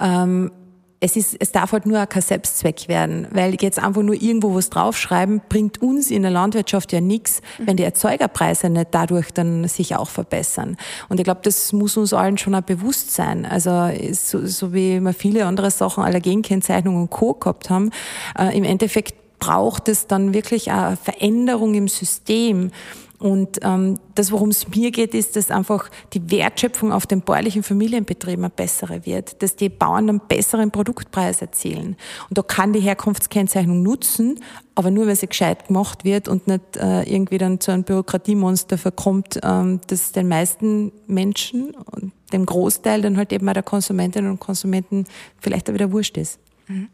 [0.00, 0.50] Ähm,
[0.98, 4.70] es, ist, es darf halt nur kein Selbstzweck werden, weil jetzt einfach nur irgendwo was
[4.70, 9.94] draufschreiben, bringt uns in der Landwirtschaft ja nichts, wenn die Erzeugerpreise nicht dadurch dann sich
[9.94, 10.78] auch verbessern.
[11.10, 13.44] Und ich glaube, das muss uns allen schon auch bewusst sein.
[13.44, 17.34] Also so, so wie wir viele andere Sachen, Allergenkennzeichnung und Co.
[17.34, 17.90] gehabt haben,
[18.38, 22.70] äh, im Endeffekt braucht es dann wirklich eine Veränderung im System.
[23.18, 27.62] Und ähm, das, worum es mir geht, ist, dass einfach die Wertschöpfung auf den bäuerlichen
[27.62, 31.96] Familienbetrieben eine bessere wird, dass die Bauern einen besseren Produktpreis erzielen.
[32.28, 34.40] Und da kann die Herkunftskennzeichnung nutzen,
[34.74, 38.76] aber nur, weil sie gescheit gemacht wird und nicht äh, irgendwie dann zu einem Bürokratiemonster
[38.76, 44.30] verkommt, ähm, das den meisten Menschen und dem Großteil dann halt eben auch der Konsumentinnen
[44.30, 45.06] und Konsumenten
[45.38, 46.38] vielleicht auch wieder wurscht ist.
[46.68, 46.88] Mhm.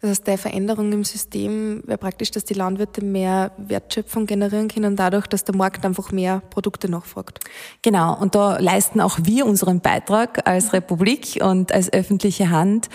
[0.00, 4.96] Das heißt, der Veränderung im System wäre praktisch, dass die Landwirte mehr Wertschöpfung generieren können,
[4.96, 7.40] dadurch, dass der Markt einfach mehr Produkte nachfragt.
[7.82, 12.88] Genau, und da leisten auch wir unseren Beitrag als Republik und als öffentliche Hand.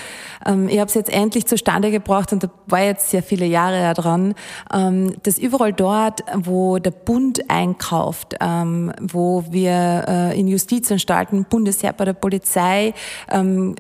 [0.45, 3.93] Ähm, ich habe es jetzt endlich zustande gebracht und da war jetzt sehr viele Jahre
[3.93, 4.35] dran,
[4.73, 11.93] ähm, dass überall dort, wo der Bund einkauft, ähm, wo wir äh, in Justizanstalten, Bundesheer
[11.93, 12.93] bei der Polizei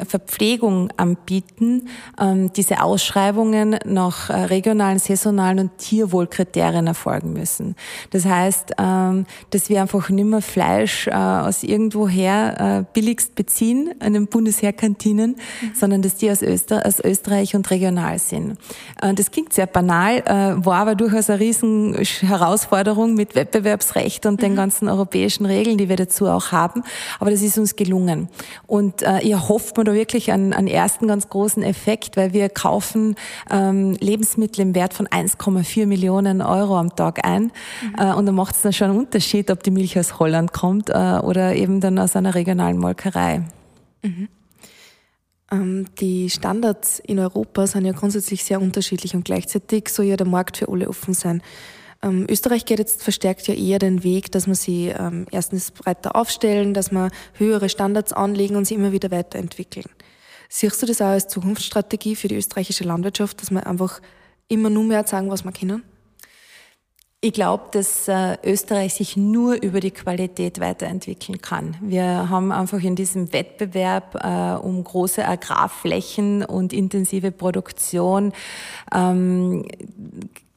[0.07, 1.87] Verpflegung anbieten,
[2.55, 7.75] diese Ausschreibungen nach äh, regionalen, saisonalen und Tierwohlkriterien erfolgen müssen.
[8.09, 13.93] Das heißt, ähm, dass wir einfach nicht mehr Fleisch äh, aus irgendwoher äh, billigst beziehen,
[13.99, 15.71] an den Bundesheerkantinen, mhm.
[15.75, 18.57] sondern dass die aus, Öster aus Österreich und regional sind.
[19.15, 20.23] Das klingt sehr banal,
[20.63, 24.45] war aber durchaus eine riesen Herausforderung mit Wettbewerbsrecht und mhm.
[24.45, 26.83] den ganzen europäischen Regeln, die wir dazu auch haben.
[27.19, 28.29] Aber das ist uns gelungen.
[28.67, 32.78] Und ihr hofft man da wirklich einen, einen ersten ganz großen Effekt, weil wir kaufen
[32.79, 33.15] kaufen
[33.49, 37.43] ähm, Lebensmittel im Wert von 1,4 Millionen Euro am Tag ein.
[37.43, 37.95] Mhm.
[37.97, 40.89] Äh, und da macht es dann schon einen Unterschied, ob die Milch aus Holland kommt
[40.89, 43.43] äh, oder eben dann aus einer regionalen Molkerei.
[44.01, 44.29] Mhm.
[45.51, 50.27] Ähm, die Standards in Europa sind ja grundsätzlich sehr unterschiedlich und gleichzeitig soll ja der
[50.27, 51.41] Markt für alle offen sein.
[52.01, 56.15] Ähm, Österreich geht jetzt verstärkt ja eher den Weg, dass man sie ähm, erstens breiter
[56.15, 59.89] aufstellen, dass man höhere Standards anlegen und sie immer wieder weiterentwickeln.
[60.49, 64.01] Siehst du das auch als Zukunftsstrategie für die österreichische Landwirtschaft, dass wir einfach
[64.47, 65.83] immer nur mehr sagen, was wir können?
[67.21, 71.75] Ich glaube, dass äh, Österreich sich nur über die Qualität weiterentwickeln kann.
[71.81, 78.31] Wir haben einfach in diesem Wettbewerb äh, um große Agrarflächen und intensive Produktion
[78.95, 79.65] ähm,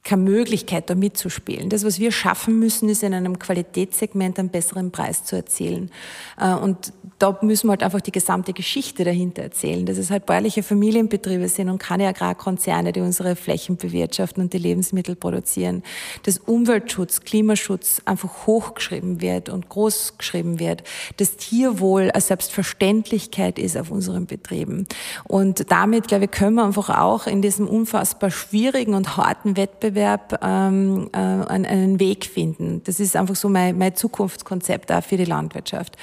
[0.03, 1.69] keine Möglichkeit, da mitzuspielen.
[1.69, 5.91] Das, was wir schaffen müssen, ist in einem Qualitätssegment einen besseren Preis zu erzielen.
[6.37, 10.25] Äh, und da müssen wir halt einfach die gesamte Geschichte dahinter erzählen, dass es halt
[10.25, 15.83] bäuerliche Familienbetriebe sind und keine Agrarkonzerne, die unsere Flächen bewirtschaften und die Lebensmittel produzieren.
[16.23, 20.83] Dass Umweltschutz, Klimaschutz einfach hochgeschrieben wird und groß geschrieben wird.
[21.15, 24.85] Dass Tierwohl eine Selbstverständlichkeit ist auf unseren Betrieben.
[25.23, 29.92] Und damit, glaube ich, können wir einfach auch in diesem unfassbar schwierigen und harten Wettbewerb
[29.93, 32.81] Wettbewerb ähm, äh, einen Weg finden.
[32.83, 35.97] Das ist einfach so mein, mein Zukunftskonzept auch für die Landwirtschaft.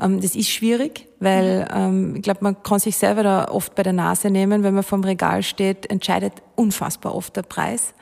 [0.00, 3.82] Ähm, das ist schwierig, weil ähm, ich glaube, man kann sich selber da oft bei
[3.82, 7.94] der Nase nehmen, wenn man vom Regal steht, entscheidet unfassbar oft der Preis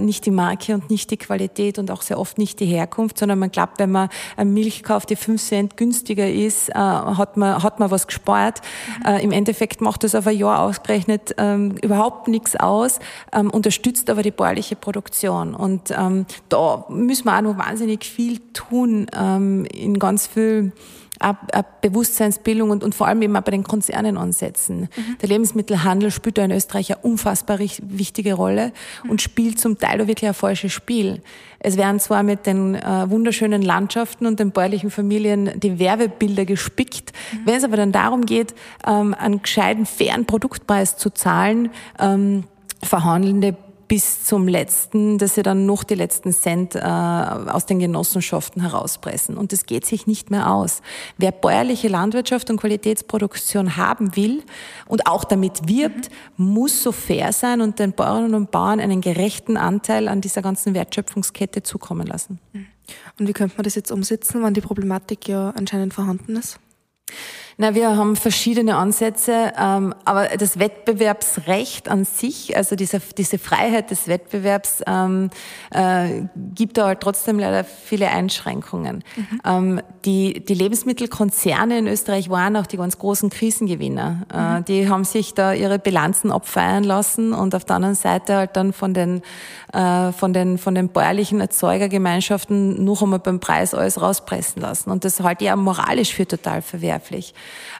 [0.00, 3.38] nicht die Marke und nicht die Qualität und auch sehr oft nicht die Herkunft, sondern
[3.38, 4.08] man glaubt, wenn man
[4.44, 8.60] Milch kauft, die fünf Cent günstiger ist, äh, hat man, hat man was gespart.
[9.00, 9.06] Mhm.
[9.06, 12.98] Äh, Im Endeffekt macht das auf ein Jahr ausgerechnet ähm, überhaupt nichts aus,
[13.32, 15.54] ähm, unterstützt aber die bäuerliche Produktion.
[15.54, 21.01] Und ähm, da müssen wir auch noch wahnsinnig viel tun in ganz viel auch
[21.80, 24.88] Bewusstseinsbildung und, und vor allem eben auch bei den Konzernen ansetzen.
[24.96, 25.18] Mhm.
[25.20, 28.72] Der Lebensmittelhandel spielt da in Österreich eine unfassbar wichtige Rolle
[29.04, 29.10] mhm.
[29.10, 31.22] und spielt zum Teil auch wirklich ein falsches Spiel.
[31.58, 37.12] Es werden zwar mit den äh, wunderschönen Landschaften und den bäuerlichen Familien die Werbebilder gespickt,
[37.32, 37.46] mhm.
[37.46, 38.54] wenn es aber dann darum geht,
[38.86, 42.44] ähm, einen gescheiten, fairen Produktpreis zu zahlen, ähm,
[42.82, 43.56] verhandelnde
[43.88, 49.36] bis zum letzten, dass sie dann noch die letzten Cent äh, aus den Genossenschaften herauspressen.
[49.36, 50.82] Und das geht sich nicht mehr aus.
[51.18, 54.42] Wer bäuerliche Landwirtschaft und Qualitätsproduktion haben will
[54.86, 56.46] und auch damit wirbt, mhm.
[56.46, 60.74] muss so fair sein und den Bäuerinnen und Bauern einen gerechten Anteil an dieser ganzen
[60.74, 62.38] Wertschöpfungskette zukommen lassen.
[63.18, 66.58] Und wie könnte man das jetzt umsetzen, wenn die Problematik ja anscheinend vorhanden ist?
[67.58, 73.90] Na, wir haben verschiedene Ansätze, ähm, aber das Wettbewerbsrecht an sich, also diese, diese Freiheit
[73.90, 75.30] des Wettbewerbs, ähm,
[75.70, 76.22] äh,
[76.54, 79.04] gibt da halt trotzdem leider viele Einschränkungen.
[79.16, 79.40] Mhm.
[79.44, 84.26] Ähm, die, die Lebensmittelkonzerne in Österreich waren auch die ganz großen Krisengewinner.
[84.32, 84.64] Äh, mhm.
[84.64, 88.72] Die haben sich da ihre Bilanzen abfeiern lassen und auf der anderen Seite halt dann
[88.72, 89.22] von den,
[89.72, 94.90] äh, von den, von den bäuerlichen Erzeugergemeinschaften noch einmal beim Preis alles rauspressen lassen.
[94.90, 97.34] Und das halte ich auch moralisch für total verwerflich.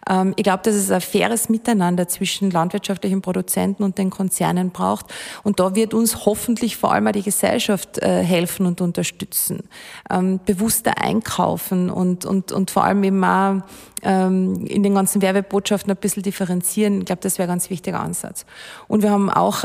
[0.09, 5.07] Ähm, ich glaube, dass es ein faires Miteinander zwischen landwirtschaftlichen Produzenten und den Konzernen braucht.
[5.43, 9.69] Und da wird uns hoffentlich vor allem auch die Gesellschaft äh, helfen und unterstützen.
[10.11, 13.63] Ähm, bewusster einkaufen und, und, und vor allem eben auch
[14.03, 17.01] ähm, in den ganzen Werbebotschaften ein bisschen differenzieren.
[17.01, 18.45] Ich glaube, das wäre ein ganz wichtiger Ansatz.
[18.89, 19.65] Und wir haben auch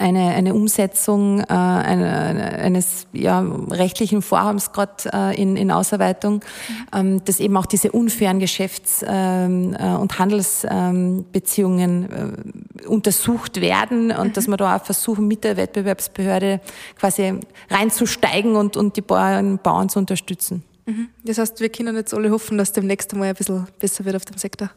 [0.00, 6.86] eine, eine Umsetzung äh, eine, eines ja, rechtlichen Vorhabens gerade äh, in, in Ausarbeitung, mhm.
[6.98, 14.28] ähm, dass eben auch diese unfairen Geschäfts- ähm, äh, und Handelsbeziehungen äh, untersucht werden und
[14.28, 14.32] mhm.
[14.32, 16.60] dass wir da auch versuchen, mit der Wettbewerbsbehörde
[16.98, 17.34] quasi
[17.68, 20.64] reinzusteigen und, und die Bauern, Bauern zu unterstützen.
[20.86, 21.08] Mhm.
[21.24, 24.24] Das heißt, wir können jetzt alle hoffen, dass demnächst einmal ein bisschen besser wird auf
[24.24, 24.70] dem Sektor.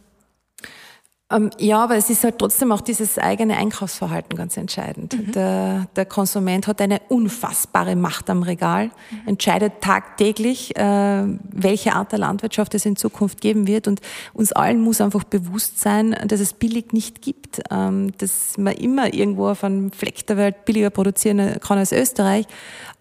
[1.33, 5.17] Ähm, ja, aber es ist halt trotzdem auch dieses eigene Einkaufsverhalten ganz entscheidend.
[5.17, 5.31] Mhm.
[5.31, 9.27] Der, der, Konsument hat eine unfassbare Macht am Regal, mhm.
[9.27, 13.87] entscheidet tagtäglich, äh, welche Art der Landwirtschaft es in Zukunft geben wird.
[13.87, 14.01] Und
[14.33, 19.13] uns allen muss einfach bewusst sein, dass es billig nicht gibt, ähm, dass man immer
[19.13, 22.45] irgendwo auf einem Fleck der Welt billiger produzieren kann als Österreich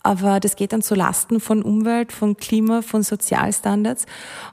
[0.03, 4.07] aber das geht dann zu Lasten von Umwelt, von Klima, von Sozialstandards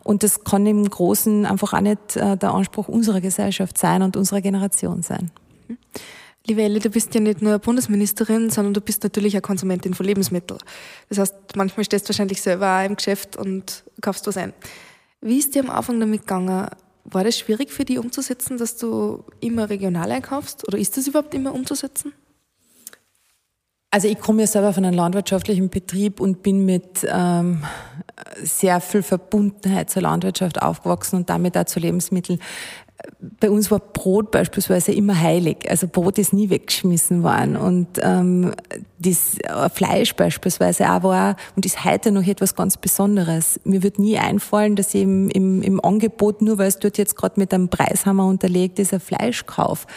[0.04, 4.18] und das kann im Großen einfach auch nicht äh, der Anspruch unserer Gesellschaft sein und
[4.18, 5.32] unserer Generation sein.
[6.48, 10.06] Liebe Elli, du bist ja nicht nur Bundesministerin, sondern du bist natürlich auch Konsumentin von
[10.06, 10.60] Lebensmitteln.
[11.10, 14.54] Das heißt, manchmal stehst du wahrscheinlich selber auch im Geschäft und kaufst was ein.
[15.22, 16.68] Wie ist dir am Anfang damit gegangen?
[17.04, 20.68] War das schwierig für dich umzusetzen, dass du immer regional einkaufst?
[20.68, 22.14] Oder ist das überhaupt immer umzusetzen?
[23.92, 27.64] Also ich komme ja selber von einem landwirtschaftlichen Betrieb und bin mit ähm,
[28.42, 32.40] sehr viel Verbundenheit zur Landwirtschaft aufgewachsen und damit auch zu Lebensmitteln.
[33.40, 35.70] Bei uns war Brot beispielsweise immer heilig.
[35.70, 37.56] Also Brot ist nie weggeschmissen worden.
[37.56, 38.54] Und ähm,
[38.98, 39.38] das
[39.74, 43.60] Fleisch beispielsweise auch war und ist heute noch etwas ganz Besonderes.
[43.64, 47.16] Mir wird nie einfallen, dass ich im, im, im Angebot, nur weil es dort jetzt
[47.16, 49.88] gerade mit einem Preishammer unterlegt ist, ein Fleisch kaufe.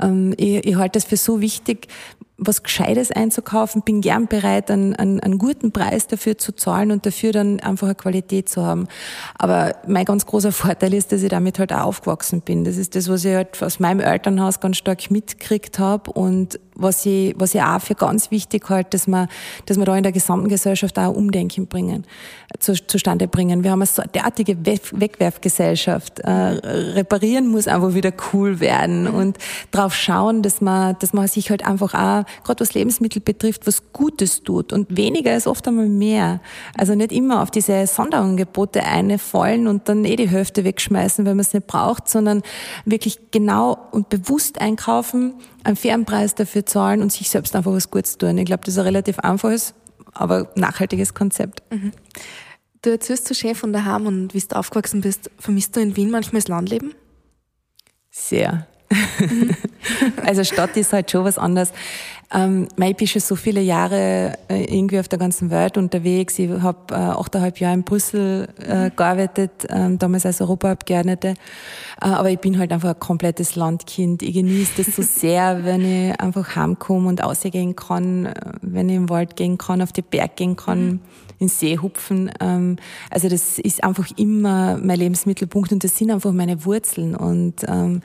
[0.00, 1.88] Ähm, ich, ich halte das für so wichtig,
[2.38, 7.04] was Gescheites einzukaufen, bin gern bereit, einen, einen, einen guten Preis dafür zu zahlen und
[7.04, 8.86] dafür dann einfach eine Qualität zu haben.
[9.36, 12.64] Aber mein ganz großer Vorteil ist, dass ich damit halt auch aufgewachsen bin.
[12.64, 17.04] Das ist das, was ich halt aus meinem Elternhaus ganz stark mitgekriegt habe und was
[17.04, 19.28] ich, was ich auch für ganz wichtig halte, dass wir,
[19.66, 22.06] dass wir da in der gesamten Gesellschaft auch Umdenken bringen,
[22.60, 23.64] zu, zustande bringen.
[23.64, 26.20] Wir haben eine so derartige Wegwerfgesellschaft.
[26.20, 29.38] Äh, reparieren muss einfach wieder cool werden und
[29.72, 33.92] drauf schauen, dass man, dass man sich halt einfach auch, gerade was Lebensmittel betrifft, was
[33.92, 34.72] Gutes tut.
[34.72, 36.40] Und weniger ist oft einmal mehr.
[36.76, 41.40] Also nicht immer auf diese Sonderangebote einfallen und dann eh die Hälfte wegschmeißen, weil man
[41.40, 42.42] es nicht braucht, sondern
[42.84, 47.90] wirklich genau und bewusst einkaufen, einen fairen Preis dafür zahlen und sich selbst einfach was
[47.90, 48.38] Gutes tun.
[48.38, 49.74] Ich glaube, das ist ein relativ einfaches,
[50.12, 51.62] aber nachhaltiges Konzept.
[51.70, 51.92] Mhm.
[52.82, 55.30] Du erzählst so schön von daheim und wie du aufgewachsen bist.
[55.38, 56.94] Vermisst du in Wien manchmal das Landleben?
[58.10, 58.66] Sehr.
[60.24, 61.72] Also Stadt ist halt schon was anderes.
[62.30, 66.38] Ähm, ich bin schon so viele Jahre äh, irgendwie auf der ganzen Welt unterwegs.
[66.38, 71.28] Ich habe äh, achteinhalb Jahre in Brüssel äh, gearbeitet, äh, damals als Europaabgeordnete.
[71.28, 71.34] Äh,
[72.00, 74.22] aber ich bin halt einfach ein komplettes Landkind.
[74.22, 78.96] Ich genieße das so sehr, wenn ich einfach heimkomme und ausgehen kann, äh, wenn ich
[78.96, 80.86] im Wald gehen kann, auf die Berg gehen kann.
[80.86, 81.00] Mhm
[81.40, 82.32] in See hupfen.
[82.40, 82.78] Ähm,
[83.10, 87.14] also das ist einfach immer mein Lebensmittelpunkt und das sind einfach meine Wurzeln.
[87.14, 88.02] Und ähm,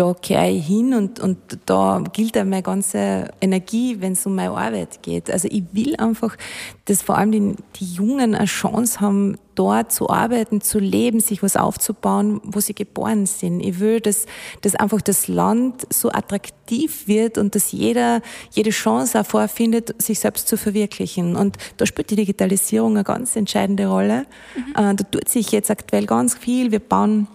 [0.00, 1.36] da kehre ich hin und, und
[1.66, 5.30] da gilt auch meine ganze Energie, wenn es um meine Arbeit geht.
[5.30, 6.38] Also ich will einfach,
[6.86, 11.42] dass vor allem die, die Jungen eine Chance haben, dort zu arbeiten, zu leben, sich
[11.42, 13.60] was aufzubauen, wo sie geboren sind.
[13.60, 14.24] Ich will, dass,
[14.62, 20.18] dass einfach das Land so attraktiv wird und dass jeder jede Chance auch vorfindet, sich
[20.18, 21.36] selbst zu verwirklichen.
[21.36, 24.24] Und da spielt die Digitalisierung eine ganz entscheidende Rolle.
[24.56, 24.82] Mhm.
[24.82, 26.72] Äh, da tut sich jetzt aktuell ganz viel.
[26.72, 27.28] Wir bauen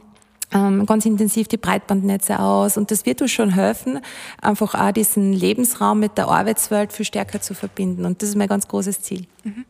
[0.56, 2.78] ähm, ganz intensiv die Breitbandnetze aus.
[2.78, 4.00] Und das wird uns schon helfen,
[4.42, 8.06] einfach auch diesen Lebensraum mit der Arbeitswelt viel stärker zu verbinden.
[8.06, 9.26] Und das ist mein ganz großes Ziel.
[9.44, 9.66] Mhm.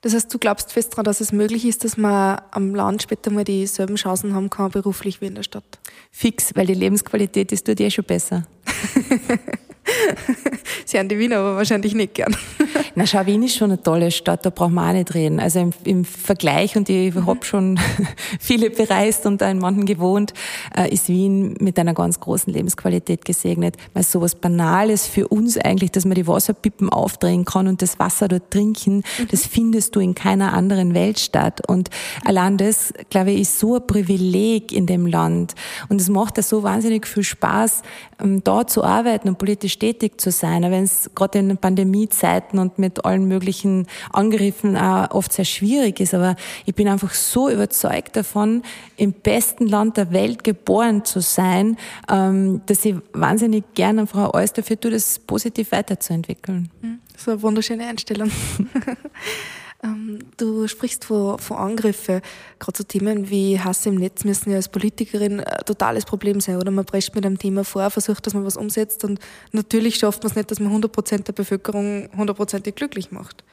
[0.00, 3.30] Das heißt, du glaubst fest daran, dass es möglich ist, dass man am Land später
[3.30, 5.78] mal dieselben Chancen haben kann, beruflich wie in der Stadt?
[6.10, 8.46] Fix, weil die Lebensqualität ist dort eh schon besser.
[10.84, 12.36] Sie haben die Wiener aber wahrscheinlich nicht gern.
[12.94, 15.40] Na, schau, Wien ist schon eine tolle Stadt, da braucht man auch nicht reden.
[15.40, 17.26] Also im, im Vergleich, und ich mhm.
[17.26, 17.78] habe schon
[18.40, 20.34] viele bereist und da in manchen gewohnt,
[20.76, 23.76] äh, ist Wien mit einer ganz großen Lebensqualität gesegnet.
[23.94, 28.28] Weil sowas Banales für uns eigentlich, dass man die Wasserpippen aufdrehen kann und das Wasser
[28.28, 29.28] dort trinken, mhm.
[29.30, 31.66] das findest du in keiner anderen Welt statt.
[31.66, 31.90] Und
[32.24, 35.54] allein das, glaube ich, ist so ein Privileg in dem Land.
[35.88, 37.82] Und es macht da so wahnsinnig viel Spaß,
[38.20, 40.62] ähm, da zu arbeiten und politisch tätig zu sein.
[40.62, 46.14] Wenn es gerade in Pandemiezeiten und mit allen möglichen Angriffen auch oft sehr schwierig ist.
[46.14, 48.62] Aber ich bin einfach so überzeugt davon,
[48.96, 51.76] im besten Land der Welt geboren zu sein,
[52.08, 56.70] ähm, dass ich wahnsinnig gerne einfach alles dafür tue, das positiv weiterzuentwickeln.
[56.82, 57.00] Mhm.
[57.12, 58.30] Das ist eine wunderschöne Einstellung.
[59.82, 62.20] Ähm, du sprichst von, von Angriffen.
[62.58, 66.56] Gerade so Themen wie Hass im Netz müssen ja als Politikerin ein totales Problem sein.
[66.56, 69.18] Oder man prescht mit einem Thema vor, versucht, dass man was umsetzt und
[69.52, 73.44] natürlich schafft man es nicht, dass man 100 Prozent der Bevölkerung hundertprozentig glücklich macht.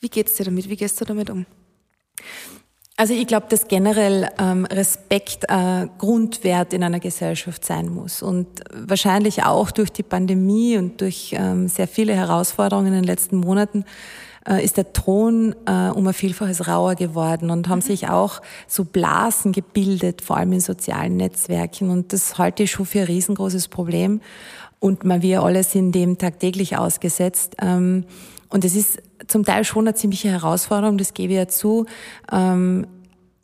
[0.00, 0.68] Wie geht's dir damit?
[0.68, 1.46] Wie gehst du damit um?
[2.96, 8.22] Also ich glaube, dass generell ähm, Respekt äh, Grundwert in einer Gesellschaft sein muss.
[8.22, 13.38] Und wahrscheinlich auch durch die Pandemie und durch ähm, sehr viele Herausforderungen in den letzten
[13.38, 13.84] Monaten
[14.48, 17.82] äh, ist der Ton äh, um ein Vielfaches rauer geworden und haben mhm.
[17.82, 21.90] sich auch so Blasen gebildet, vor allem in sozialen Netzwerken.
[21.90, 24.20] Und das halte ich schon für ein riesengroßes Problem.
[24.80, 27.56] Und wir alle sind dem tagtäglich ausgesetzt.
[27.60, 28.04] Ähm,
[28.50, 31.86] und es ist zum Teil schon eine ziemliche Herausforderung, das gebe ich ja zu.
[32.30, 32.86] Ähm,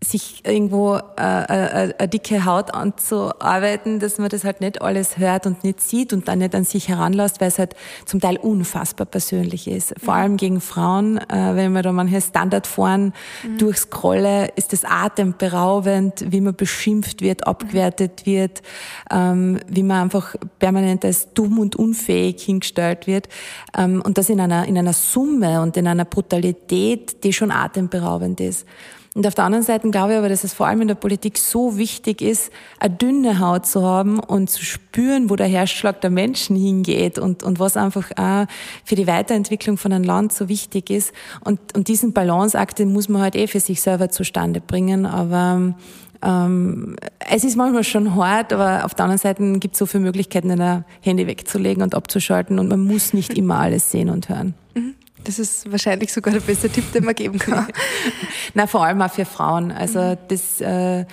[0.03, 5.19] sich irgendwo äh, äh, äh, eine dicke Haut anzuarbeiten, dass man das halt nicht alles
[5.19, 8.39] hört und nicht sieht und dann nicht an sich heranlässt, weil es halt zum Teil
[8.39, 9.95] unfassbar persönlich ist.
[10.03, 13.59] Vor allem gegen Frauen, äh, wenn man da manche Standardforen mhm.
[13.59, 18.63] durchscrolle, ist das atemberaubend, wie man beschimpft wird, abgewertet wird,
[19.11, 23.29] ähm, wie man einfach permanent als dumm und unfähig hingestellt wird.
[23.77, 28.41] Ähm, und das in einer, in einer Summe und in einer Brutalität, die schon atemberaubend
[28.41, 28.67] ist.
[29.15, 31.37] Und auf der anderen Seite glaube ich aber, dass es vor allem in der Politik
[31.37, 36.11] so wichtig ist, eine dünne Haut zu haben und zu spüren, wo der Herzschlag der
[36.11, 38.47] Menschen hingeht und, und was einfach auch
[38.85, 41.13] für die Weiterentwicklung von einem Land so wichtig ist.
[41.45, 45.07] Und, und diesen Balanceakt, den muss man halt eh für sich selber zustande bringen.
[45.07, 45.75] Aber
[46.23, 50.05] ähm, es ist manchmal schon hart, aber auf der anderen Seite gibt es so viele
[50.05, 54.55] Möglichkeiten, ein Handy wegzulegen und abzuschalten und man muss nicht immer alles sehen und hören.
[54.75, 54.95] Mhm.
[55.25, 57.67] Das ist wahrscheinlich sogar der beste Tipp, den man geben kann.
[58.55, 59.71] Na, vor allem auch für Frauen.
[59.71, 60.17] Also mhm.
[60.29, 61.05] das äh,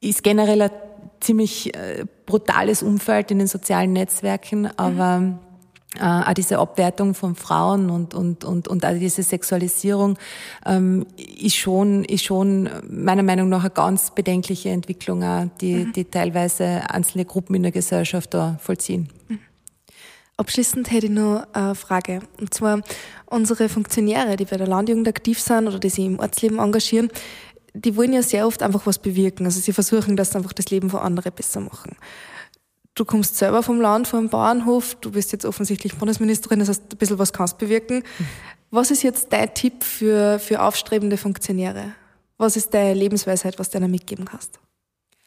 [0.00, 0.70] ist generell ein
[1.20, 5.38] ziemlich äh, brutales Umfeld in den sozialen Netzwerken, aber mhm.
[5.98, 10.18] äh, auch diese Abwertung von Frauen und und und und auch diese Sexualisierung
[10.66, 15.92] ähm, ist schon ist schon meiner Meinung nach eine ganz bedenkliche Entwicklung, auch, die mhm.
[15.92, 19.08] die teilweise einzelne Gruppen in der Gesellschaft da vollziehen.
[20.42, 22.18] Abschließend hätte ich noch eine Frage.
[22.40, 22.80] Und zwar
[23.26, 27.12] unsere Funktionäre, die bei der Landjugend aktiv sind oder die sich im Ortsleben engagieren,
[27.74, 29.46] die wollen ja sehr oft einfach was bewirken.
[29.46, 31.94] Also sie versuchen, dass sie einfach das Leben von anderen besser machen.
[32.96, 36.98] Du kommst selber vom Land, vom Bauernhof, du bist jetzt offensichtlich Bundesministerin, das heißt, ein
[36.98, 38.02] bisschen was kannst bewirken.
[38.72, 41.92] Was ist jetzt dein Tipp für, für aufstrebende Funktionäre?
[42.36, 44.58] Was ist deine Lebensweisheit, was du ihnen mitgeben kannst?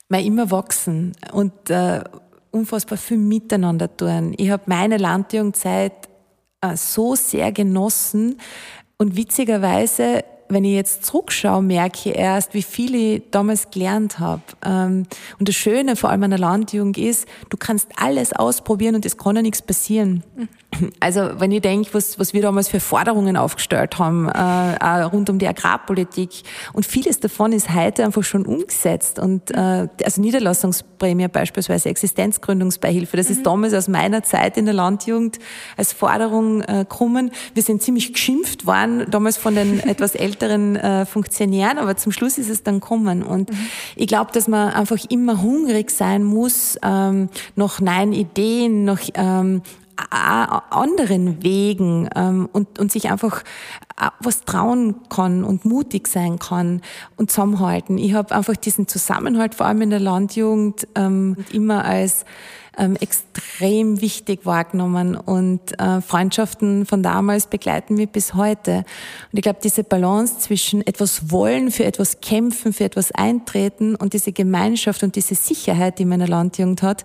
[0.09, 2.03] Mal immer wachsen und äh,
[2.55, 4.33] unfassbar viel miteinander tun.
[4.37, 6.09] Ich habe meine Landjugendzeit
[6.61, 8.39] äh, so sehr genossen
[8.97, 14.41] und witzigerweise wenn ich jetzt zurückschaue, merke ich erst, wie viel ich damals gelernt habe.
[14.63, 15.03] Ähm,
[15.39, 19.17] und das Schöne vor allem an der Landjugend ist, du kannst alles ausprobieren und es
[19.17, 20.23] kann ja nichts passieren.
[20.99, 25.39] Also wenn ich denke, was, was wir damals für Forderungen aufgestellt haben, äh, rund um
[25.39, 26.29] die Agrarpolitik
[26.73, 33.29] und vieles davon ist heute einfach schon umgesetzt und äh, also Niederlassungsprämie beispielsweise, Existenzgründungsbeihilfe, das
[33.29, 33.35] mhm.
[33.35, 35.39] ist damals aus meiner Zeit in der Landjugend
[35.77, 37.31] als Forderung äh, kommen.
[37.53, 42.37] Wir sind ziemlich geschimpft worden, damals von den etwas älteren äh, Funktionären, aber zum Schluss
[42.37, 43.57] ist es dann kommen und mhm.
[43.95, 49.61] ich glaube, dass man einfach immer hungrig sein muss ähm, nach neuen Ideen, nach ähm,
[50.69, 53.43] anderen Wegen ähm, und, und sich einfach
[53.99, 56.81] äh, was trauen kann und mutig sein kann
[57.15, 57.97] und zusammenhalten.
[57.97, 62.25] Ich habe einfach diesen Zusammenhalt vor allem in der Landjugend ähm, immer als
[62.77, 68.77] ähm, extrem wichtig wahrgenommen und äh, Freundschaften von damals begleiten mich bis heute.
[69.31, 74.13] Und ich glaube, diese Balance zwischen etwas wollen, für etwas kämpfen, für etwas eintreten und
[74.13, 77.03] diese Gemeinschaft und diese Sicherheit, die meine Landjugend hat,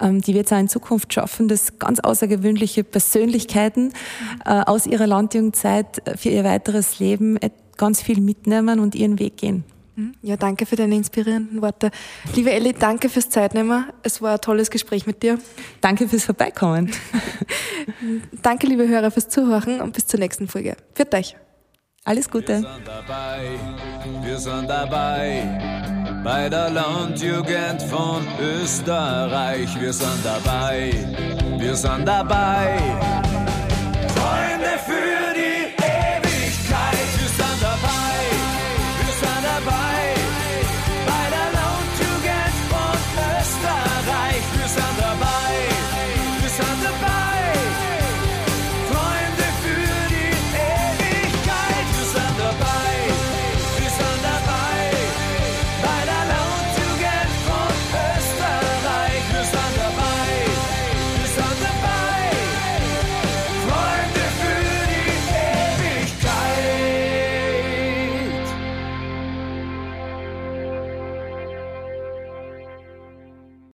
[0.00, 3.92] ähm, die wird es auch in Zukunft schaffen, dass ganz außergewöhnliche Persönlichkeiten
[4.44, 7.38] äh, aus ihrer Landjugendzeit für ihr weiteres Leben
[7.76, 9.64] ganz viel mitnehmen und ihren Weg gehen.
[9.96, 10.14] Hm?
[10.22, 11.90] Ja, danke für deine inspirierenden Worte.
[12.34, 13.86] Liebe Elli, danke fürs Zeitnehmen.
[14.02, 15.38] Es war ein tolles Gespräch mit dir.
[15.80, 16.90] Danke fürs Vorbeikommen.
[18.42, 20.76] danke, liebe Hörer, fürs Zuhören und bis zur nächsten Folge.
[20.94, 21.36] Für euch.
[22.04, 22.48] Alles Gute.
[22.48, 23.50] Wir sind dabei,
[24.22, 29.68] wir sind dabei bei der Landjugend von Österreich.
[29.80, 30.92] Wir sind dabei,
[31.58, 32.78] wir sind dabei